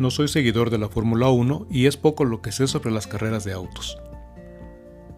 No 0.00 0.10
soy 0.10 0.28
seguidor 0.28 0.70
de 0.70 0.78
la 0.78 0.88
Fórmula 0.88 1.28
1 1.28 1.66
y 1.70 1.84
es 1.84 1.98
poco 1.98 2.24
lo 2.24 2.40
que 2.40 2.52
sé 2.52 2.66
sobre 2.66 2.90
las 2.90 3.06
carreras 3.06 3.44
de 3.44 3.52
autos. 3.52 3.98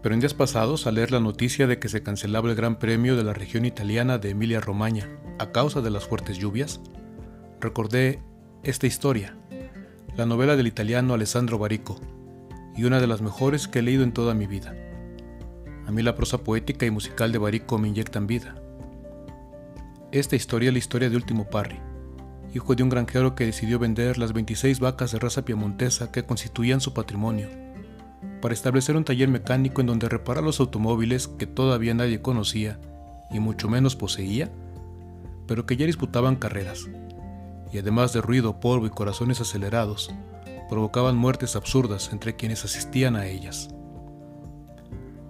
Pero 0.01 0.13
en 0.13 0.19
días 0.19 0.33
pasados, 0.33 0.85
al 0.85 0.95
leer 0.95 1.09
la 1.09 1.21
noticia 1.21 1.67
de 1.67 1.79
que 1.79 1.87
se 1.87 2.03
cancelaba 2.03 2.49
el 2.49 2.55
Gran 2.57 2.79
Premio 2.79 3.15
de 3.15 3.23
la 3.23 3.31
región 3.31 3.63
italiana 3.63 4.17
de 4.17 4.31
Emilia-Romagna 4.31 5.07
a 5.39 5.53
causa 5.53 5.79
de 5.79 5.89
las 5.89 6.05
fuertes 6.05 6.37
lluvias, 6.37 6.81
recordé 7.61 8.21
esta 8.63 8.85
historia, 8.85 9.37
la 10.17 10.25
novela 10.25 10.57
del 10.57 10.67
italiano 10.67 11.13
Alessandro 11.13 11.57
Barico, 11.57 12.01
y 12.75 12.83
una 12.83 12.99
de 12.99 13.07
las 13.07 13.21
mejores 13.21 13.69
que 13.69 13.79
he 13.79 13.83
leído 13.83 14.03
en 14.03 14.11
toda 14.11 14.33
mi 14.33 14.47
vida. 14.47 14.75
A 15.87 15.91
mí 15.93 16.01
la 16.03 16.15
prosa 16.15 16.39
poética 16.39 16.85
y 16.85 16.91
musical 16.91 17.31
de 17.31 17.37
Barico 17.37 17.77
me 17.77 17.87
inyectan 17.87 18.27
vida. 18.27 18.61
Esta 20.11 20.35
historia 20.35 20.67
es 20.67 20.73
la 20.73 20.79
historia 20.79 21.09
de 21.09 21.15
Último 21.15 21.49
Parry, 21.49 21.79
hijo 22.53 22.75
de 22.75 22.83
un 22.83 22.89
granjero 22.89 23.35
que 23.35 23.45
decidió 23.45 23.79
vender 23.79 24.17
las 24.17 24.33
26 24.33 24.79
vacas 24.79 25.11
de 25.11 25.19
raza 25.19 25.43
piemontesa 25.43 26.11
que 26.11 26.23
constituían 26.23 26.81
su 26.81 26.93
patrimonio, 26.93 27.49
para 28.41 28.53
establecer 28.53 28.95
un 28.95 29.03
taller 29.03 29.29
mecánico 29.29 29.81
en 29.81 29.87
donde 29.87 30.09
reparar 30.09 30.43
los 30.43 30.59
automóviles 30.59 31.27
que 31.27 31.47
todavía 31.47 31.93
nadie 31.93 32.21
conocía 32.21 32.79
y 33.31 33.39
mucho 33.39 33.69
menos 33.69 33.95
poseía, 33.95 34.51
pero 35.47 35.65
que 35.65 35.77
ya 35.77 35.85
disputaban 35.85 36.35
carreras, 36.35 36.87
y 37.71 37.79
además 37.79 38.13
de 38.13 38.21
ruido, 38.21 38.59
polvo 38.59 38.85
y 38.85 38.91
corazones 38.91 39.41
acelerados, 39.41 40.13
provocaban 40.69 41.15
muertes 41.15 41.55
absurdas 41.55 42.11
entre 42.11 42.35
quienes 42.35 42.63
asistían 42.65 43.15
a 43.15 43.25
ellas. 43.25 43.69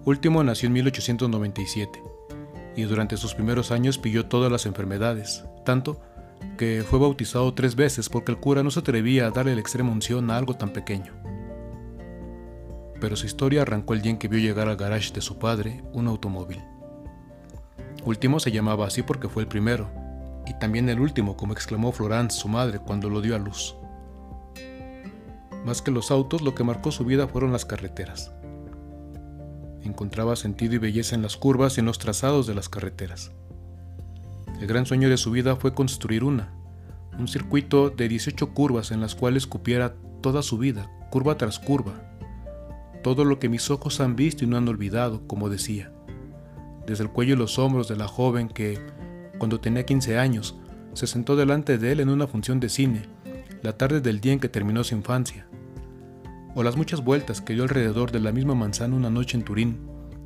Último 0.04 0.44
nació 0.44 0.66
en 0.66 0.74
1897 0.74 2.02
y 2.76 2.82
durante 2.82 3.16
sus 3.16 3.34
primeros 3.34 3.70
años 3.70 3.98
pilló 3.98 4.26
todas 4.26 4.52
las 4.52 4.66
enfermedades, 4.66 5.44
tanto 5.64 6.00
fue 6.88 6.98
bautizado 6.98 7.52
tres 7.54 7.74
veces 7.74 8.08
porque 8.08 8.32
el 8.32 8.38
cura 8.38 8.62
no 8.62 8.70
se 8.70 8.80
atrevía 8.80 9.26
a 9.26 9.30
darle 9.30 9.54
la 9.54 9.60
extrema 9.60 9.90
unción 9.90 10.30
a 10.30 10.36
algo 10.36 10.54
tan 10.54 10.72
pequeño. 10.72 11.12
Pero 13.00 13.16
su 13.16 13.26
historia 13.26 13.62
arrancó 13.62 13.94
el 13.94 14.02
día 14.02 14.12
en 14.12 14.18
que 14.18 14.28
vio 14.28 14.40
llegar 14.40 14.68
al 14.68 14.76
garage 14.76 15.12
de 15.12 15.20
su 15.20 15.38
padre 15.38 15.82
un 15.92 16.06
automóvil. 16.06 16.62
Último 18.04 18.38
se 18.40 18.52
llamaba 18.52 18.86
así 18.86 19.02
porque 19.02 19.28
fue 19.28 19.42
el 19.42 19.48
primero, 19.48 19.90
y 20.46 20.54
también 20.58 20.88
el 20.88 21.00
último, 21.00 21.36
como 21.36 21.52
exclamó 21.52 21.90
Florence, 21.92 22.38
su 22.38 22.48
madre, 22.48 22.78
cuando 22.78 23.08
lo 23.08 23.20
dio 23.20 23.34
a 23.34 23.38
luz. 23.38 23.76
Más 25.64 25.80
que 25.80 25.90
los 25.90 26.10
autos, 26.10 26.42
lo 26.42 26.54
que 26.54 26.64
marcó 26.64 26.92
su 26.92 27.04
vida 27.04 27.26
fueron 27.26 27.52
las 27.52 27.64
carreteras. 27.64 28.32
Encontraba 29.82 30.36
sentido 30.36 30.74
y 30.74 30.78
belleza 30.78 31.14
en 31.14 31.22
las 31.22 31.36
curvas 31.36 31.76
y 31.76 31.80
en 31.80 31.86
los 31.86 31.98
trazados 31.98 32.46
de 32.46 32.54
las 32.54 32.68
carreteras. 32.68 33.32
El 34.64 34.68
gran 34.68 34.86
sueño 34.86 35.10
de 35.10 35.18
su 35.18 35.30
vida 35.30 35.56
fue 35.56 35.74
construir 35.74 36.24
una, 36.24 36.50
un 37.18 37.28
circuito 37.28 37.90
de 37.90 38.08
18 38.08 38.54
curvas 38.54 38.92
en 38.92 39.02
las 39.02 39.14
cuales 39.14 39.46
cupiera 39.46 39.94
toda 40.22 40.40
su 40.40 40.56
vida, 40.56 40.90
curva 41.10 41.36
tras 41.36 41.58
curva. 41.58 41.92
Todo 43.02 43.26
lo 43.26 43.38
que 43.38 43.50
mis 43.50 43.70
ojos 43.70 44.00
han 44.00 44.16
visto 44.16 44.42
y 44.42 44.46
no 44.46 44.56
han 44.56 44.66
olvidado, 44.66 45.28
como 45.28 45.50
decía. 45.50 45.92
Desde 46.86 47.04
el 47.04 47.10
cuello 47.10 47.34
y 47.34 47.36
los 47.36 47.58
hombros 47.58 47.88
de 47.88 47.96
la 47.96 48.08
joven 48.08 48.48
que, 48.48 48.80
cuando 49.36 49.60
tenía 49.60 49.84
15 49.84 50.16
años, 50.18 50.56
se 50.94 51.06
sentó 51.06 51.36
delante 51.36 51.76
de 51.76 51.92
él 51.92 52.00
en 52.00 52.08
una 52.08 52.26
función 52.26 52.58
de 52.58 52.70
cine, 52.70 53.02
la 53.60 53.76
tarde 53.76 54.00
del 54.00 54.22
día 54.22 54.32
en 54.32 54.40
que 54.40 54.48
terminó 54.48 54.82
su 54.82 54.94
infancia, 54.94 55.46
o 56.54 56.62
las 56.62 56.78
muchas 56.78 57.04
vueltas 57.04 57.42
que 57.42 57.52
dio 57.52 57.64
alrededor 57.64 58.12
de 58.12 58.20
la 58.20 58.32
misma 58.32 58.54
manzana 58.54 58.96
una 58.96 59.10
noche 59.10 59.36
en 59.36 59.44
Turín, 59.44 59.76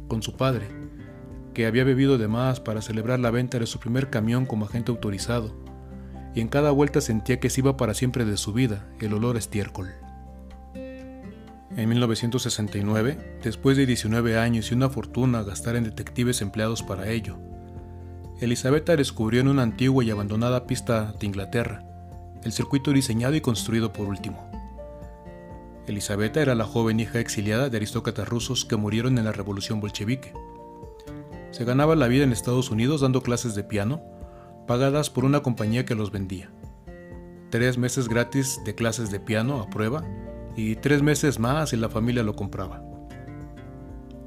con 0.07 0.23
su 0.23 0.37
padre, 0.37 0.78
que 1.59 1.67
había 1.67 1.83
bebido 1.83 2.19
de 2.19 2.29
más 2.29 2.61
para 2.61 2.83
celebrar 2.83 3.19
la 3.19 3.33
venta 3.33 3.59
de 3.59 3.67
su 3.67 3.81
primer 3.81 4.11
camión 4.11 4.47
como 4.47 4.67
agente 4.67 4.93
autorizado, 4.93 5.57
y 6.33 6.41
en 6.41 6.47
cada 6.47 6.71
vuelta 6.71 7.01
sentía 7.01 7.41
que 7.41 7.51
se 7.51 7.63
iba 7.63 7.77
para 7.77 7.95
siempre 7.95 8.25
de 8.25 8.37
su 8.37 8.53
vida 8.53 8.87
el 9.01 9.13
olor 9.13 9.35
a 9.35 9.41
estiércol. 9.41 9.89
En 10.77 11.89
1969, 11.89 13.41
después 13.43 13.77
de 13.77 13.87
19 13.87 14.39
años 14.39 14.71
y 14.71 14.75
una 14.75 14.89
fortuna 14.89 15.41
a 15.41 15.43
gastar 15.43 15.75
en 15.75 15.83
detectives 15.83 16.43
empleados 16.43 16.85
para 16.85 17.09
ello, 17.09 17.39
Elisabetta 18.41 18.95
descubrió 18.95 19.41
en 19.41 19.49
una 19.49 19.63
antigua 19.63 20.05
y 20.05 20.13
abandonada 20.13 20.65
pista 20.65 21.13
de 21.19 21.27
Inglaterra 21.27 21.83
el 22.45 22.53
circuito 22.53 22.93
diseñado 22.93 23.35
y 23.35 23.41
construido 23.41 23.93
por 23.93 24.07
último. 24.07 24.49
Elisabetta 25.89 26.41
era 26.41 26.55
la 26.55 26.67
joven 26.67 27.01
hija 27.01 27.19
exiliada 27.19 27.69
de 27.69 27.79
aristócratas 27.79 28.29
rusos 28.29 28.65
que 28.65 28.77
murieron 28.77 29.19
en 29.19 29.25
la 29.25 29.33
revolución 29.33 29.81
bolchevique. 29.81 30.33
Se 31.51 31.65
ganaba 31.65 31.97
la 31.97 32.09
vida 32.09 32.25
en 32.25 32.33
Estados 32.33 32.71
Unidos 32.71 33.01
dando 33.01 33.23
clases 33.23 33.55
de 33.55 33.65
piano, 33.65 34.03
pagadas 34.67 35.09
por 35.09 35.25
una 35.25 35.41
compañía 35.41 35.85
que 35.85 35.95
los 35.95 36.13
vendía. 36.13 36.51
Tres 37.51 37.79
meses 37.79 38.09
gratis 38.09 38.61
de 38.65 38.75
clases 38.75 39.11
de 39.11 39.19
piano 39.19 39.61
a 39.61 39.71
prueba 39.71 40.05
y 40.57 40.77
tres 40.77 41.03
meses 41.03 41.39
más 41.39 41.71
si 41.71 41.77
la 41.77 41.89
familia 41.89 42.23
lo 42.23 42.37
compraba. 42.37 42.83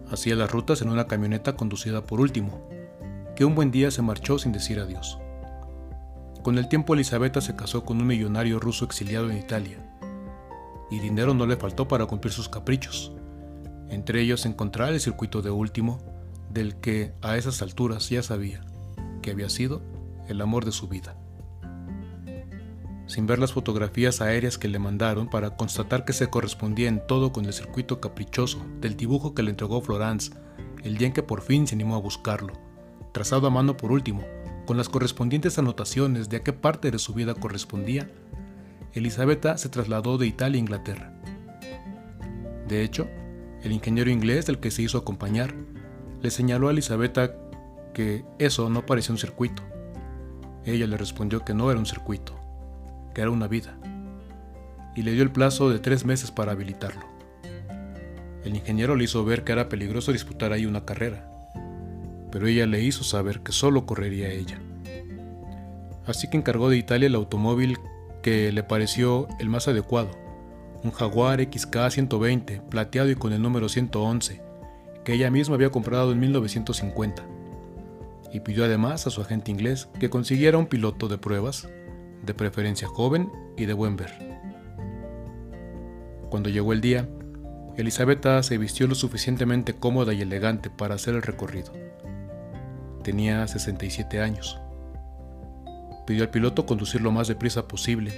Hacía 0.09 0.35
las 0.35 0.51
rutas 0.51 0.81
en 0.81 0.89
una 0.89 1.05
camioneta 1.05 1.55
conducida 1.55 2.03
por 2.05 2.19
último, 2.19 2.67
que 3.35 3.45
un 3.45 3.53
buen 3.53 3.71
día 3.71 3.91
se 3.91 4.01
marchó 4.01 4.39
sin 4.39 4.51
decir 4.51 4.79
adiós. 4.79 5.19
Con 6.41 6.57
el 6.57 6.67
tiempo 6.67 6.95
Elisabetta 6.95 7.39
se 7.39 7.55
casó 7.55 7.85
con 7.85 8.01
un 8.01 8.07
millonario 8.07 8.59
ruso 8.59 8.83
exiliado 8.83 9.29
en 9.29 9.37
Italia, 9.37 9.77
y 10.89 10.99
dinero 10.99 11.33
no 11.35 11.45
le 11.45 11.55
faltó 11.55 11.87
para 11.87 12.07
cumplir 12.07 12.33
sus 12.33 12.49
caprichos, 12.49 13.13
entre 13.89 14.21
ellos 14.21 14.45
encontrar 14.45 14.91
el 14.91 14.99
circuito 14.99 15.41
de 15.41 15.51
último, 15.51 15.99
del 16.53 16.75
que 16.75 17.13
a 17.21 17.37
esas 17.37 17.61
alturas 17.61 18.09
ya 18.09 18.23
sabía 18.23 18.65
que 19.21 19.31
había 19.31 19.49
sido 19.49 19.81
el 20.27 20.41
amor 20.41 20.65
de 20.65 20.71
su 20.71 20.87
vida. 20.87 21.15
Sin 23.07 23.27
ver 23.27 23.39
las 23.39 23.51
fotografías 23.51 24.21
aéreas 24.21 24.57
que 24.57 24.67
le 24.67 24.79
mandaron 24.79 25.29
para 25.29 25.57
constatar 25.57 26.05
que 26.05 26.13
se 26.13 26.29
correspondía 26.29 26.87
en 26.87 27.05
todo 27.05 27.33
con 27.33 27.45
el 27.45 27.53
circuito 27.53 27.99
caprichoso 27.99 28.65
del 28.79 28.95
dibujo 28.95 29.33
que 29.33 29.43
le 29.43 29.51
entregó 29.51 29.81
Florence 29.81 30.31
el 30.83 30.97
día 30.97 31.07
en 31.07 31.13
que 31.13 31.23
por 31.23 31.41
fin 31.41 31.67
se 31.67 31.75
animó 31.75 31.95
a 31.95 31.99
buscarlo, 31.99 32.53
trazado 33.11 33.47
a 33.47 33.51
mano 33.51 33.77
por 33.77 33.91
último, 33.91 34.23
con 34.65 34.77
las 34.77 34.89
correspondientes 34.89 35.59
anotaciones 35.59 36.29
de 36.29 36.37
a 36.37 36.43
qué 36.43 36.53
parte 36.53 36.91
de 36.91 36.99
su 36.99 37.13
vida 37.13 37.35
correspondía, 37.35 38.09
Elisabetta 38.93 39.57
se 39.57 39.69
trasladó 39.69 40.17
de 40.17 40.27
Italia 40.27 40.57
a 40.57 40.59
Inglaterra. 40.59 41.13
De 42.67 42.83
hecho, 42.83 43.07
el 43.63 43.71
ingeniero 43.71 44.09
inglés 44.09 44.45
del 44.45 44.59
que 44.59 44.71
se 44.71 44.81
hizo 44.81 44.97
acompañar 44.97 45.53
le 46.21 46.29
señaló 46.29 46.67
a 46.67 46.71
Elisabetta 46.71 47.31
que 47.93 48.23
eso 48.39 48.69
no 48.69 48.85
parecía 48.85 49.13
un 49.13 49.17
circuito. 49.17 49.63
Ella 50.65 50.87
le 50.87 50.97
respondió 50.97 51.43
que 51.43 51.53
no 51.53 51.71
era 51.71 51.79
un 51.79 51.85
circuito, 51.85 52.35
que 53.13 53.21
era 53.21 53.31
una 53.31 53.47
vida, 53.47 53.77
y 54.95 55.01
le 55.01 55.13
dio 55.13 55.23
el 55.23 55.31
plazo 55.31 55.69
de 55.69 55.79
tres 55.79 56.05
meses 56.05 56.31
para 56.31 56.51
habilitarlo. 56.51 57.05
El 58.43 58.55
ingeniero 58.55 58.95
le 58.95 59.03
hizo 59.03 59.23
ver 59.25 59.43
que 59.43 59.51
era 59.51 59.69
peligroso 59.69 60.11
disputar 60.11 60.53
ahí 60.53 60.65
una 60.65 60.85
carrera, 60.85 61.27
pero 62.31 62.47
ella 62.47 62.65
le 62.65 62.81
hizo 62.81 63.03
saber 63.03 63.41
que 63.41 63.51
solo 63.51 63.85
correría 63.85 64.29
ella. 64.29 64.59
Así 66.05 66.29
que 66.29 66.37
encargó 66.37 66.69
de 66.69 66.77
Italia 66.77 67.07
el 67.07 67.15
automóvil 67.15 67.77
que 68.21 68.51
le 68.51 68.63
pareció 68.63 69.27
el 69.39 69.49
más 69.49 69.67
adecuado, 69.67 70.11
un 70.83 70.91
Jaguar 70.91 71.39
XK120 71.39 72.61
plateado 72.69 73.09
y 73.09 73.15
con 73.15 73.33
el 73.33 73.41
número 73.41 73.69
111, 73.69 74.41
que 75.03 75.13
ella 75.13 75.31
misma 75.31 75.55
había 75.55 75.71
comprado 75.71 76.11
en 76.11 76.19
1950, 76.19 77.23
y 78.31 78.39
pidió 78.39 78.65
además 78.65 79.07
a 79.07 79.09
su 79.09 79.21
agente 79.21 79.51
inglés 79.51 79.89
que 79.99 80.09
consiguiera 80.09 80.57
un 80.57 80.67
piloto 80.67 81.07
de 81.07 81.17
pruebas, 81.17 81.67
de 82.23 82.33
preferencia 82.33 82.87
joven 82.87 83.31
y 83.57 83.65
de 83.65 83.73
buen 83.73 83.97
ver. 83.97 84.11
Cuando 86.29 86.49
llegó 86.49 86.71
el 86.71 86.81
día, 86.81 87.09
Elisabetta 87.75 88.41
se 88.43 88.57
vistió 88.57 88.87
lo 88.87 88.95
suficientemente 88.95 89.73
cómoda 89.73 90.13
y 90.13 90.21
elegante 90.21 90.69
para 90.69 90.95
hacer 90.95 91.15
el 91.15 91.21
recorrido. 91.21 91.73
Tenía 93.03 93.47
67 93.47 94.21
años. 94.21 94.59
Pidió 96.05 96.23
al 96.23 96.29
piloto 96.29 96.65
conducir 96.65 97.01
lo 97.01 97.11
más 97.11 97.27
deprisa 97.27 97.67
posible 97.67 98.13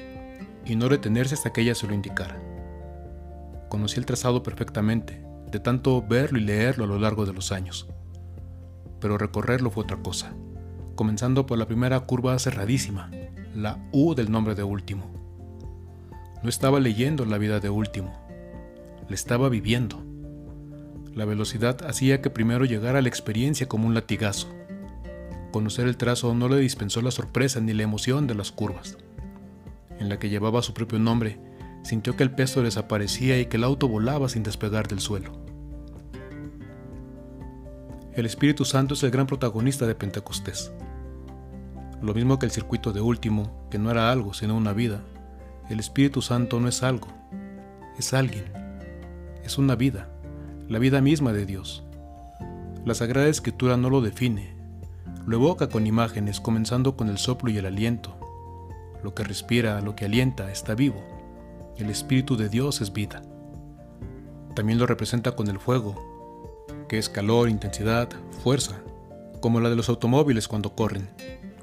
y 0.65 0.75
no 0.75 0.89
retenerse 0.89 1.35
hasta 1.35 1.53
que 1.53 1.61
ella 1.61 1.75
se 1.75 1.87
lo 1.87 1.93
indicara. 1.93 2.39
Conocí 3.69 3.99
el 3.99 4.05
trazado 4.05 4.43
perfectamente, 4.43 5.23
de 5.53 5.61
tanto 5.61 6.01
verlo 6.01 6.37
y 6.37 6.41
leerlo 6.41 6.83
a 6.83 6.87
lo 6.87 6.99
largo 6.99 7.25
de 7.25 7.31
los 7.31 7.53
años. 7.53 7.87
Pero 8.99 9.17
recorrerlo 9.17 9.71
fue 9.71 9.83
otra 9.83 9.95
cosa, 9.95 10.33
comenzando 10.95 11.45
por 11.45 11.57
la 11.57 11.65
primera 11.65 12.01
curva 12.01 12.37
cerradísima, 12.37 13.09
la 13.55 13.87
U 13.93 14.15
del 14.15 14.29
nombre 14.29 14.55
de 14.55 14.63
Último. 14.63 15.09
No 16.43 16.49
estaba 16.49 16.81
leyendo 16.81 17.23
la 17.23 17.37
vida 17.37 17.61
de 17.61 17.69
Último, 17.69 18.13
le 19.07 19.15
estaba 19.15 19.47
viviendo. 19.47 20.03
La 21.15 21.23
velocidad 21.23 21.85
hacía 21.87 22.21
que 22.21 22.29
primero 22.29 22.65
llegara 22.65 23.01
la 23.01 23.07
experiencia 23.07 23.69
como 23.69 23.87
un 23.87 23.93
latigazo 23.93 24.49
Conocer 25.53 25.87
el 25.87 25.97
trazo 25.97 26.33
no 26.33 26.49
le 26.49 26.57
dispensó 26.57 27.03
la 27.03 27.11
sorpresa 27.11 27.59
ni 27.61 27.73
la 27.73 27.83
emoción 27.83 28.25
de 28.25 28.33
las 28.33 28.51
curvas. 28.51 28.97
En 29.99 30.09
la 30.09 30.17
que 30.17 30.29
llevaba 30.29 30.63
su 30.63 30.73
propio 30.73 30.97
nombre, 30.97 31.37
sintió 31.83 32.15
que 32.15 32.23
el 32.23 32.31
peso 32.31 32.63
desaparecía 32.63 33.39
y 33.39 33.45
que 33.45 33.57
el 33.57 33.63
auto 33.63 33.87
volaba 33.87 34.29
sin 34.29 34.43
despegar 34.43 34.87
del 34.87 34.99
suelo. 34.99 35.31
El 38.13 38.25
Espíritu 38.25 38.63
Santo 38.65 38.93
es 38.93 39.03
el 39.03 39.11
gran 39.11 39.27
protagonista 39.27 39.87
de 39.87 39.95
Pentecostés. 39.95 40.71
Lo 42.01 42.13
mismo 42.13 42.37
que 42.37 42.45
el 42.45 42.51
circuito 42.51 42.91
de 42.91 43.01
último, 43.01 43.67
que 43.71 43.79
no 43.79 43.89
era 43.89 44.11
algo 44.11 44.33
sino 44.33 44.55
una 44.55 44.73
vida, 44.73 45.01
El 45.69 45.79
Espíritu 45.79 46.21
Santo 46.21 46.59
no 46.59 46.67
es 46.67 46.83
algo, 46.83 47.07
es 47.97 48.13
alguien, 48.13 48.45
es 49.43 49.57
una 49.57 49.75
vida, 49.75 50.09
la 50.67 50.79
vida 50.79 51.01
misma 51.01 51.33
de 51.33 51.45
Dios. 51.45 51.83
La 52.85 52.93
Sagrada 52.93 53.27
Escritura 53.27 53.77
no 53.77 53.89
lo 53.89 54.01
define, 54.01 54.55
lo 55.25 55.37
evoca 55.37 55.69
con 55.69 55.87
imágenes, 55.87 56.41
comenzando 56.41 56.97
con 56.97 57.07
el 57.07 57.17
soplo 57.17 57.49
y 57.49 57.57
el 57.57 57.65
aliento. 57.65 58.17
Lo 59.03 59.15
que 59.15 59.23
respira, 59.23 59.79
lo 59.81 59.95
que 59.95 60.05
alienta, 60.05 60.51
está 60.51 60.75
vivo. 60.75 61.12
El 61.75 61.89
Espíritu 61.89 62.37
de 62.37 62.49
Dios 62.49 62.81
es 62.81 62.93
vida. 62.93 63.23
También 64.53 64.77
lo 64.77 64.85
representa 64.85 65.31
con 65.31 65.47
el 65.47 65.57
fuego, 65.57 66.65
que 66.87 66.99
es 66.99 67.09
calor, 67.09 67.49
intensidad, 67.49 68.09
fuerza, 68.43 68.79
como 69.41 69.59
la 69.59 69.71
de 69.71 69.75
los 69.75 69.89
automóviles 69.89 70.47
cuando 70.47 70.75
corren, 70.75 71.09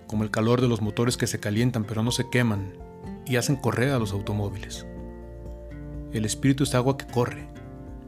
como 0.09 0.25
el 0.25 0.33
calor 0.33 0.61
de 0.61 0.67
los 0.67 0.83
motores 0.83 1.17
que 1.17 1.29
se 1.29 1.39
calientan 1.39 1.85
pero 1.85 2.03
no 2.03 2.11
se 2.11 2.29
queman 2.29 2.73
y 3.25 3.37
hacen 3.37 3.55
correr 3.55 3.93
a 3.93 4.01
los 4.01 4.13
automóviles. 4.13 4.85
El 6.13 6.25
espíritu 6.25 6.65
es 6.65 6.75
agua 6.75 6.99
que 6.99 7.07
corre, 7.07 7.47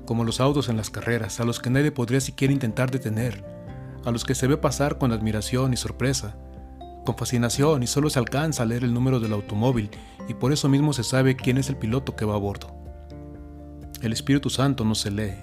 como 0.05 0.25
los 0.25 0.41
autos 0.41 0.69
en 0.69 0.77
las 0.77 0.91
carreras, 0.91 1.39
a 1.39 1.45
los 1.45 1.61
que 1.61 1.71
nadie 1.71 1.93
podría 1.93 2.21
siquiera 2.21 2.53
intentar 2.53 2.91
detener, 2.91 3.45
a 4.05 4.11
los 4.11 4.25
que 4.25 4.35
se 4.35 4.49
ve 4.49 4.57
pasar 4.57 4.99
con 4.99 5.13
admiración 5.13 5.73
y 5.73 5.77
sorpresa, 5.77 6.37
con 7.05 7.17
fascinación 7.17 7.83
y 7.83 7.87
solo 7.87 8.11
se 8.11 8.19
alcanza 8.19 8.63
a 8.63 8.67
leer 8.67 8.85
el 8.85 8.95
número 8.95 9.21
del 9.21 9.33
automóvil 9.33 9.91
y 10.29 10.35
por 10.35 10.53
eso 10.53 10.69
mismo 10.69 10.93
se 10.93 11.05
sabe 11.05 11.37
quién 11.37 11.59
es 11.59 11.69
el 11.69 11.77
piloto 11.77 12.17
que 12.17 12.25
va 12.25 12.35
a 12.35 12.39
bordo. 12.39 12.75
El 14.01 14.13
Espíritu 14.13 14.51
Santo 14.51 14.85
no 14.85 14.95
se 14.95 15.11
lee, 15.11 15.35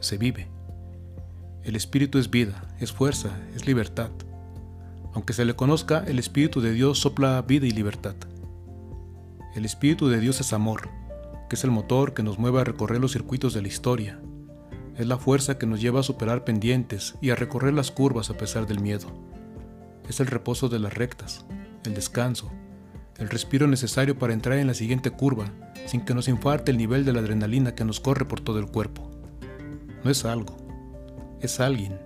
se 0.00 0.18
vive. 0.18 0.48
El 1.64 1.76
Espíritu 1.76 2.18
es 2.18 2.30
vida, 2.30 2.62
es 2.80 2.92
fuerza, 2.92 3.30
es 3.54 3.66
libertad. 3.66 4.10
Aunque 5.14 5.32
se 5.32 5.44
le 5.44 5.56
conozca, 5.56 6.04
el 6.06 6.18
Espíritu 6.18 6.60
de 6.60 6.72
Dios 6.72 7.00
sopla 7.00 7.42
vida 7.42 7.66
y 7.66 7.72
libertad. 7.72 8.14
El 9.54 9.64
Espíritu 9.64 10.08
de 10.08 10.20
Dios 10.20 10.40
es 10.40 10.52
amor, 10.52 10.88
que 11.48 11.56
es 11.56 11.64
el 11.64 11.70
motor 11.70 12.14
que 12.14 12.22
nos 12.22 12.38
mueve 12.38 12.60
a 12.60 12.64
recorrer 12.64 13.00
los 13.00 13.12
circuitos 13.12 13.54
de 13.54 13.62
la 13.62 13.68
historia. 13.68 14.20
Es 14.96 15.06
la 15.06 15.18
fuerza 15.18 15.58
que 15.58 15.66
nos 15.66 15.80
lleva 15.80 16.00
a 16.00 16.04
superar 16.04 16.44
pendientes 16.44 17.14
y 17.20 17.30
a 17.30 17.34
recorrer 17.34 17.74
las 17.74 17.90
curvas 17.90 18.30
a 18.30 18.36
pesar 18.36 18.66
del 18.66 18.80
miedo. 18.80 19.08
Es 20.08 20.20
el 20.20 20.26
reposo 20.26 20.68
de 20.68 20.78
las 20.78 20.94
rectas, 20.94 21.44
el 21.84 21.94
descanso, 21.94 22.50
el 23.18 23.28
respiro 23.28 23.66
necesario 23.66 24.18
para 24.18 24.32
entrar 24.32 24.58
en 24.58 24.66
la 24.66 24.74
siguiente 24.74 25.10
curva 25.10 25.52
sin 25.86 26.02
que 26.02 26.14
nos 26.14 26.28
infarte 26.28 26.70
el 26.70 26.78
nivel 26.78 27.04
de 27.04 27.12
la 27.12 27.20
adrenalina 27.20 27.74
que 27.74 27.84
nos 27.84 28.00
corre 28.00 28.24
por 28.24 28.40
todo 28.40 28.58
el 28.58 28.66
cuerpo. 28.66 29.10
No 30.04 30.10
es 30.10 30.24
algo, 30.24 30.56
es 31.40 31.60
alguien. 31.60 31.98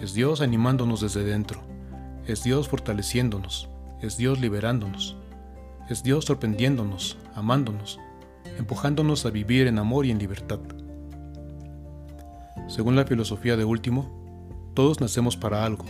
Es 0.00 0.12
Dios 0.14 0.40
animándonos 0.40 1.00
desde 1.00 1.24
dentro, 1.24 1.62
es 2.26 2.44
Dios 2.44 2.68
fortaleciéndonos, 2.68 3.68
es 4.02 4.16
Dios 4.18 4.40
liberándonos, 4.40 5.16
es 5.88 6.02
Dios 6.02 6.26
sorprendiéndonos, 6.26 7.16
amándonos, 7.34 7.98
empujándonos 8.58 9.24
a 9.24 9.30
vivir 9.30 9.66
en 9.66 9.78
amor 9.78 10.04
y 10.04 10.10
en 10.10 10.18
libertad. 10.18 10.60
Según 12.68 12.94
la 12.94 13.04
filosofía 13.04 13.56
de 13.56 13.64
Último, 13.64 14.26
todos 14.74 15.00
nacemos 15.00 15.36
para 15.36 15.64
algo. 15.64 15.86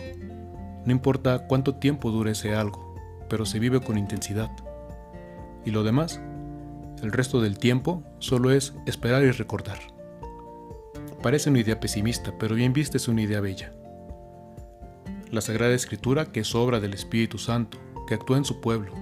No 0.86 0.92
importa 0.92 1.46
cuánto 1.46 1.74
tiempo 1.74 2.10
dure 2.10 2.30
ese 2.30 2.54
algo, 2.54 2.94
pero 3.28 3.44
se 3.44 3.58
vive 3.58 3.80
con 3.80 3.98
intensidad. 3.98 4.50
Y 5.64 5.72
lo 5.72 5.82
demás, 5.82 6.20
el 7.02 7.12
resto 7.12 7.40
del 7.40 7.58
tiempo, 7.58 8.04
solo 8.20 8.52
es 8.52 8.72
esperar 8.86 9.24
y 9.24 9.32
recordar. 9.32 9.78
Parece 11.22 11.50
una 11.50 11.58
idea 11.58 11.80
pesimista, 11.80 12.32
pero 12.38 12.54
bien 12.54 12.72
vista 12.72 12.96
es 12.96 13.08
una 13.08 13.22
idea 13.22 13.40
bella. 13.40 13.72
La 15.32 15.40
Sagrada 15.40 15.74
Escritura, 15.74 16.26
que 16.26 16.40
es 16.40 16.54
obra 16.54 16.78
del 16.78 16.94
Espíritu 16.94 17.36
Santo, 17.36 17.78
que 18.06 18.14
actúa 18.14 18.36
en 18.36 18.44
su 18.44 18.60
pueblo, 18.60 18.92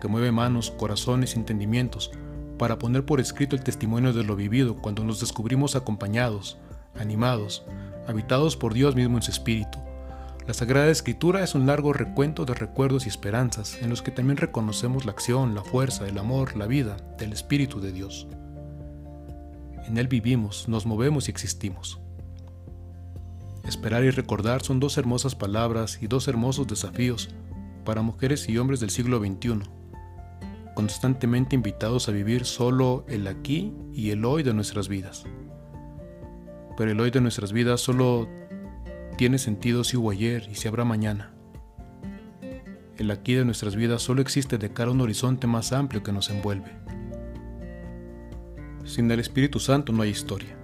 que 0.00 0.08
mueve 0.08 0.32
manos, 0.32 0.72
corazones 0.72 1.36
entendimientos 1.36 2.10
para 2.58 2.78
poner 2.78 3.04
por 3.06 3.20
escrito 3.20 3.54
el 3.54 3.62
testimonio 3.62 4.12
de 4.12 4.24
lo 4.24 4.34
vivido 4.34 4.76
cuando 4.76 5.04
nos 5.04 5.20
descubrimos 5.20 5.76
acompañados, 5.76 6.58
animados, 6.98 7.64
habitados 8.08 8.56
por 8.56 8.74
Dios 8.74 8.96
mismo 8.96 9.16
en 9.16 9.22
su 9.22 9.30
espíritu. 9.30 9.78
La 10.48 10.54
Sagrada 10.54 10.88
Escritura 10.88 11.44
es 11.44 11.54
un 11.54 11.66
largo 11.66 11.92
recuento 11.92 12.46
de 12.46 12.54
recuerdos 12.54 13.04
y 13.04 13.10
esperanzas 13.10 13.78
en 13.82 13.90
los 13.90 14.00
que 14.00 14.10
también 14.10 14.38
reconocemos 14.38 15.04
la 15.04 15.12
acción, 15.12 15.54
la 15.54 15.62
fuerza, 15.62 16.08
el 16.08 16.16
amor, 16.16 16.56
la 16.56 16.66
vida 16.66 16.96
del 17.18 17.34
Espíritu 17.34 17.82
de 17.82 17.92
Dios. 17.92 18.26
En 19.86 19.98
Él 19.98 20.08
vivimos, 20.08 20.66
nos 20.66 20.86
movemos 20.86 21.28
y 21.28 21.32
existimos. 21.32 22.00
Esperar 23.64 24.04
y 24.04 24.10
recordar 24.10 24.62
son 24.62 24.80
dos 24.80 24.96
hermosas 24.96 25.34
palabras 25.34 25.98
y 26.00 26.06
dos 26.06 26.28
hermosos 26.28 26.66
desafíos 26.66 27.28
para 27.84 28.00
mujeres 28.00 28.48
y 28.48 28.56
hombres 28.56 28.80
del 28.80 28.88
siglo 28.88 29.18
XXI 29.18 29.60
constantemente 30.74 31.56
invitados 31.56 32.08
a 32.08 32.12
vivir 32.12 32.46
solo 32.46 33.04
el 33.08 33.26
aquí 33.26 33.74
y 33.92 34.12
el 34.12 34.24
hoy 34.24 34.44
de 34.44 34.54
nuestras 34.54 34.88
vidas. 34.88 35.24
Pero 36.78 36.92
el 36.92 37.00
hoy 37.00 37.10
de 37.10 37.20
nuestras 37.20 37.52
vidas 37.52 37.80
solo 37.80 38.28
tiene 39.18 39.38
sentido 39.38 39.82
si 39.82 39.96
hubo 39.96 40.12
ayer 40.12 40.48
y 40.48 40.54
si 40.54 40.68
habrá 40.68 40.84
mañana. 40.84 41.32
El 42.96 43.10
aquí 43.10 43.34
de 43.34 43.44
nuestras 43.44 43.74
vidas 43.74 44.00
solo 44.00 44.22
existe 44.22 44.58
de 44.58 44.72
cara 44.72 44.90
a 44.90 44.94
un 44.94 45.00
horizonte 45.00 45.48
más 45.48 45.72
amplio 45.72 46.04
que 46.04 46.12
nos 46.12 46.30
envuelve. 46.30 46.70
Sin 48.84 49.10
el 49.10 49.18
Espíritu 49.18 49.58
Santo 49.58 49.92
no 49.92 50.02
hay 50.02 50.10
historia. 50.10 50.56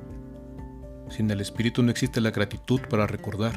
Sin 1.08 1.28
el 1.32 1.40
Espíritu 1.40 1.82
no 1.82 1.90
existe 1.90 2.20
la 2.20 2.30
gratitud 2.30 2.80
para 2.88 3.08
recordar, 3.08 3.54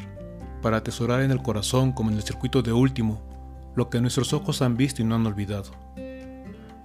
para 0.64 0.78
atesorar 0.78 1.22
en 1.22 1.30
el 1.30 1.44
corazón 1.44 1.92
como 1.92 2.10
en 2.10 2.18
el 2.18 2.24
circuito 2.24 2.64
de 2.64 2.74
último 2.74 3.22
lo 3.76 3.92
que 3.92 4.02
nuestros 4.02 4.34
ojos 4.34 4.64
han 4.64 4.78
visto 4.78 5.04
y 5.04 5.06
no 5.06 5.14
han 5.14 5.28
olvidado. 5.28 5.70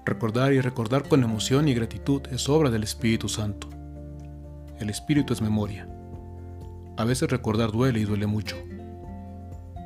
Recordar 0.05 0.53
y 0.53 0.61
recordar 0.61 1.09
con 1.09 1.25
emoción 1.25 1.67
y 1.67 1.73
gratitud 1.73 2.21
es 2.31 2.47
obra 2.51 2.69
del 2.69 2.83
Espíritu 2.83 3.31
Santo. 3.31 3.71
El 4.79 4.91
Espíritu 4.91 5.33
es 5.33 5.41
memoria. 5.41 5.89
A 6.97 7.05
veces 7.05 7.31
recordar 7.31 7.73
duele 7.73 8.01
y 8.01 8.05
duele 8.05 8.27
mucho, 8.27 8.57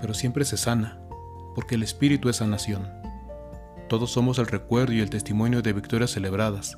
pero 0.00 0.14
siempre 0.14 0.44
se 0.44 0.56
sana, 0.56 1.00
porque 1.54 1.76
el 1.76 1.82
Espíritu 1.82 2.28
es 2.28 2.36
sanación. 2.36 2.88
Todos 3.88 4.10
somos 4.10 4.38
el 4.38 4.46
recuerdo 4.46 4.92
y 4.92 5.00
el 5.00 5.10
testimonio 5.10 5.62
de 5.62 5.72
victorias 5.72 6.10
celebradas, 6.10 6.76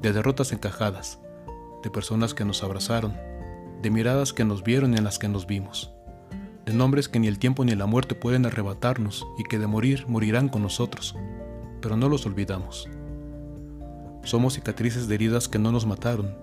de 0.00 0.12
derrotas 0.12 0.52
encajadas, 0.52 1.18
de 1.82 1.90
personas 1.90 2.34
que 2.34 2.44
nos 2.44 2.62
abrazaron, 2.62 3.14
de 3.82 3.90
miradas 3.90 4.32
que 4.32 4.44
nos 4.44 4.62
vieron 4.62 4.94
y 4.94 4.96
en 4.96 5.04
las 5.04 5.18
que 5.18 5.28
nos 5.28 5.46
vimos, 5.46 5.92
de 6.64 6.72
nombres 6.72 7.08
que 7.08 7.18
ni 7.18 7.28
el 7.28 7.38
tiempo 7.38 7.64
ni 7.64 7.74
la 7.74 7.86
muerte 7.86 8.14
pueden 8.14 8.46
arrebatarnos 8.46 9.26
y 9.38 9.44
que 9.44 9.58
de 9.58 9.66
morir 9.66 10.06
morirán 10.08 10.48
con 10.48 10.62
nosotros 10.62 11.14
pero 11.80 11.96
no 11.96 12.08
los 12.08 12.26
olvidamos. 12.26 12.88
Somos 14.22 14.54
cicatrices 14.54 15.08
de 15.08 15.14
heridas 15.14 15.48
que 15.48 15.58
no 15.58 15.72
nos 15.72 15.86
mataron 15.86 16.36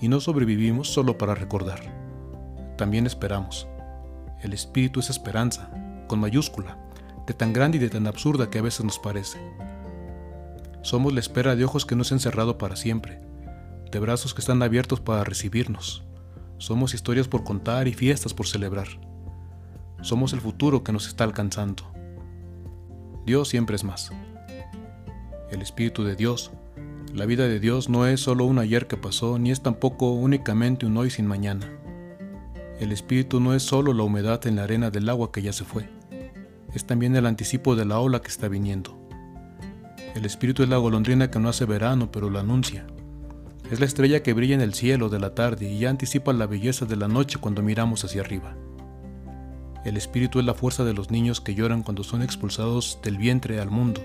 y 0.00 0.08
no 0.08 0.20
sobrevivimos 0.20 0.88
solo 0.88 1.16
para 1.16 1.34
recordar. 1.34 2.03
También 2.76 3.06
esperamos. 3.06 3.66
El 4.42 4.52
espíritu 4.52 5.00
es 5.00 5.10
esperanza, 5.10 5.70
con 6.08 6.20
mayúscula, 6.20 6.76
de 7.26 7.34
tan 7.34 7.52
grande 7.52 7.78
y 7.78 7.80
de 7.80 7.90
tan 7.90 8.06
absurda 8.06 8.50
que 8.50 8.58
a 8.58 8.62
veces 8.62 8.84
nos 8.84 8.98
parece. 8.98 9.38
Somos 10.82 11.12
la 11.12 11.20
espera 11.20 11.56
de 11.56 11.64
ojos 11.64 11.86
que 11.86 11.96
no 11.96 12.04
se 12.04 12.14
han 12.14 12.20
cerrado 12.20 12.58
para 12.58 12.76
siempre, 12.76 13.20
de 13.90 13.98
brazos 14.00 14.34
que 14.34 14.40
están 14.40 14.62
abiertos 14.62 15.00
para 15.00 15.24
recibirnos. 15.24 16.04
Somos 16.58 16.94
historias 16.94 17.28
por 17.28 17.44
contar 17.44 17.88
y 17.88 17.94
fiestas 17.94 18.34
por 18.34 18.46
celebrar. 18.46 18.88
Somos 20.02 20.32
el 20.32 20.40
futuro 20.40 20.84
que 20.84 20.92
nos 20.92 21.08
está 21.08 21.24
alcanzando. 21.24 21.84
Dios 23.24 23.48
siempre 23.48 23.76
es 23.76 23.84
más 23.84 24.12
el 25.54 25.62
Espíritu 25.62 26.04
de 26.04 26.16
Dios. 26.16 26.50
La 27.12 27.26
vida 27.26 27.46
de 27.46 27.60
Dios 27.60 27.88
no 27.88 28.06
es 28.06 28.20
solo 28.20 28.44
un 28.44 28.58
ayer 28.58 28.86
que 28.86 28.96
pasó, 28.96 29.38
ni 29.38 29.50
es 29.50 29.62
tampoco 29.62 30.12
únicamente 30.12 30.84
un 30.84 30.96
hoy 30.96 31.10
sin 31.10 31.26
mañana. 31.26 31.70
El 32.80 32.92
Espíritu 32.92 33.40
no 33.40 33.54
es 33.54 33.62
solo 33.62 33.92
la 33.92 34.02
humedad 34.02 34.46
en 34.46 34.56
la 34.56 34.64
arena 34.64 34.90
del 34.90 35.08
agua 35.08 35.30
que 35.30 35.42
ya 35.42 35.52
se 35.52 35.64
fue, 35.64 35.88
es 36.74 36.84
también 36.84 37.14
el 37.14 37.26
anticipo 37.26 37.76
de 37.76 37.84
la 37.84 38.00
ola 38.00 38.20
que 38.20 38.28
está 38.28 38.48
viniendo. 38.48 38.98
El 40.14 40.24
Espíritu 40.24 40.62
es 40.62 40.68
la 40.68 40.76
golondrina 40.76 41.30
que 41.30 41.38
no 41.38 41.48
hace 41.48 41.64
verano, 41.64 42.10
pero 42.10 42.30
lo 42.30 42.38
anuncia. 42.38 42.86
Es 43.70 43.80
la 43.80 43.86
estrella 43.86 44.22
que 44.22 44.32
brilla 44.32 44.54
en 44.54 44.60
el 44.60 44.74
cielo 44.74 45.08
de 45.08 45.20
la 45.20 45.34
tarde 45.34 45.70
y 45.70 45.78
ya 45.78 45.90
anticipa 45.90 46.32
la 46.32 46.46
belleza 46.46 46.84
de 46.84 46.96
la 46.96 47.08
noche 47.08 47.38
cuando 47.40 47.62
miramos 47.62 48.04
hacia 48.04 48.20
arriba. 48.20 48.56
El 49.84 49.96
Espíritu 49.96 50.40
es 50.40 50.44
la 50.44 50.54
fuerza 50.54 50.84
de 50.84 50.94
los 50.94 51.10
niños 51.10 51.40
que 51.40 51.54
lloran 51.54 51.82
cuando 51.82 52.04
son 52.04 52.22
expulsados 52.22 52.98
del 53.02 53.18
vientre 53.18 53.60
al 53.60 53.70
mundo 53.70 54.00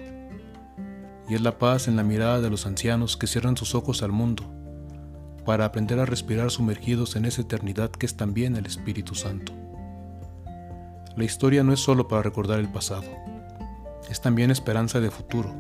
y 1.30 1.36
es 1.36 1.42
la 1.42 1.60
paz 1.60 1.88
en 1.88 1.96
la 1.96 2.04
mirada 2.04 2.42
de 2.42 2.50
los 2.50 2.66
ancianos 2.66 3.16
que 3.16 3.28
cierran 3.28 3.56
sus 3.56 3.76
ojos 3.76 4.02
al 4.02 4.12
mundo, 4.12 4.52
para 5.50 5.66
aprender 5.66 6.00
a 6.00 6.06
respirar 6.06 6.52
sumergidos 6.52 7.16
en 7.16 7.26
esa 7.26 7.42
eternidad 7.42 7.90
que 7.90 8.06
es 8.06 8.16
también 8.16 8.56
el 8.56 8.68
Espíritu 8.68 9.16
Santo. 9.16 9.52
La 11.18 11.24
historia 11.24 11.64
no 11.64 11.74
es 11.74 11.80
solo 11.80 12.08
para 12.08 12.22
recordar 12.22 12.60
el 12.60 12.72
pasado, 12.72 13.08
es 14.12 14.22
también 14.22 14.52
esperanza 14.52 15.00
de 15.00 15.10
futuro, 15.10 15.52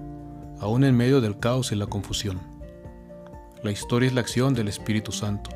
aún 0.60 0.84
en 0.84 0.96
medio 0.96 1.22
del 1.22 1.39
caos 1.39 1.72
y 1.72 1.75
la 1.75 1.88
confusión. 1.88 2.39
La 3.63 3.72
historia 3.72 4.05
es 4.05 4.13
la 4.13 4.22
acción 4.22 4.53
del 4.53 4.67
Espíritu 4.67 5.12
Santo, 5.12 5.50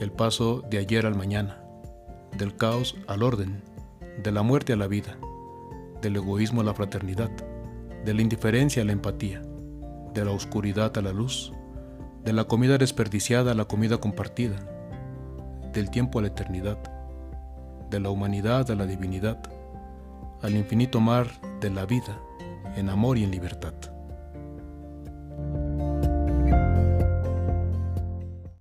el 0.00 0.12
paso 0.12 0.62
de 0.68 0.76
ayer 0.76 1.06
al 1.06 1.14
mañana, 1.14 1.58
del 2.36 2.56
caos 2.56 2.94
al 3.06 3.22
orden, 3.22 3.62
de 4.22 4.32
la 4.32 4.42
muerte 4.42 4.74
a 4.74 4.76
la 4.76 4.86
vida, 4.86 5.16
del 6.02 6.16
egoísmo 6.16 6.60
a 6.60 6.64
la 6.64 6.74
fraternidad 6.74 7.30
de 8.04 8.12
la 8.12 8.20
indiferencia 8.20 8.82
a 8.82 8.84
la 8.84 8.92
empatía. 8.92 9.40
de 10.12 10.26
la 10.26 10.32
oscuridad 10.32 10.96
a 10.98 11.00
la 11.00 11.14
luz, 11.14 11.52
de 12.26 12.32
la 12.32 12.42
comida 12.42 12.76
desperdiciada 12.76 13.52
a 13.52 13.54
la 13.54 13.66
comida 13.66 13.98
compartida, 13.98 14.56
del 15.72 15.90
tiempo 15.90 16.18
a 16.18 16.22
la 16.22 16.28
eternidad, 16.28 16.76
de 17.88 18.00
la 18.00 18.10
humanidad 18.10 18.68
a 18.68 18.74
la 18.74 18.84
divinidad, 18.84 19.38
al 20.42 20.56
infinito 20.56 21.00
mar 21.00 21.28
de 21.60 21.70
la 21.70 21.86
vida, 21.86 22.18
en 22.74 22.88
amor 22.90 23.16
y 23.16 23.22
en 23.22 23.30
libertad. 23.30 23.74